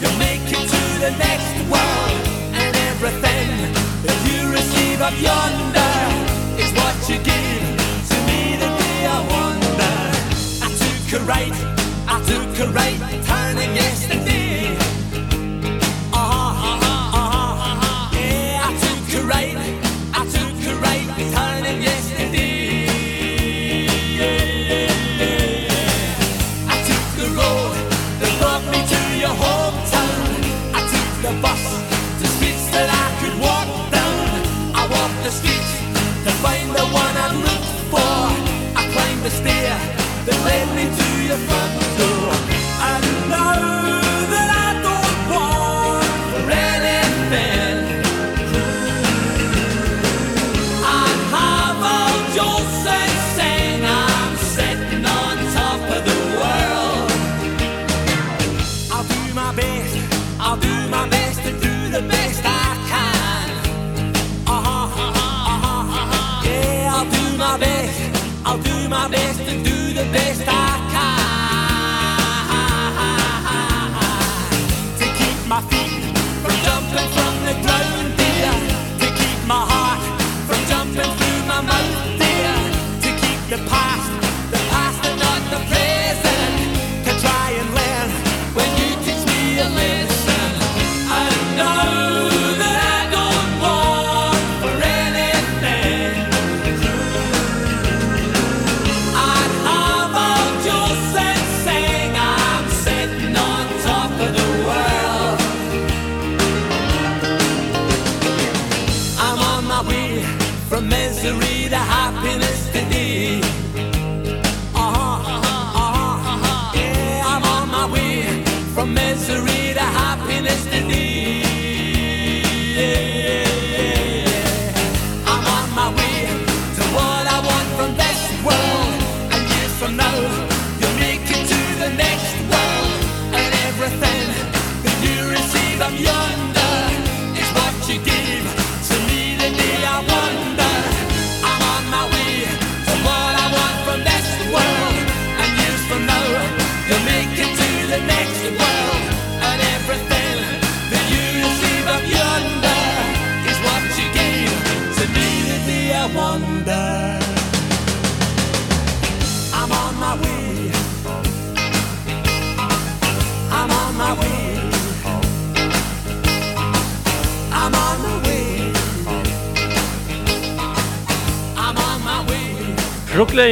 [0.01, 2.19] you'll make it to the next world.
[2.55, 3.49] And everything
[4.07, 5.95] that you receive up yonder
[6.63, 7.67] is what you give
[8.11, 9.97] to me the day I wonder.
[10.63, 11.59] I took a right,
[12.07, 14.44] I took a right, turning yesterday.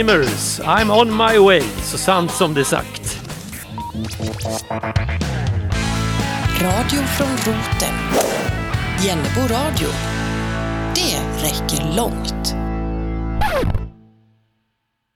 [0.03, 1.63] Proclaimers, I'm on my way.
[1.83, 3.21] Så sant som det är sagt.
[6.61, 7.95] Radio från roten.
[9.05, 9.89] Jennebo radio.
[10.95, 12.32] Det räcker långt.